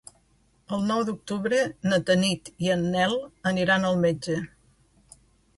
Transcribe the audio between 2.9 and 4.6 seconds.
Nel aniran al metge.